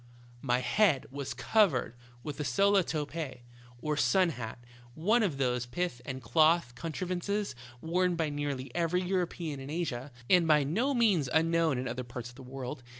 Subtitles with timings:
[0.51, 3.41] "My head was covered with a sola topee,
[3.83, 4.57] or sun hat,
[4.95, 10.47] one of those pith and cloth contrivances worn by nearly every European in Asia, and
[10.47, 12.81] by no means unknown in other parts of the world.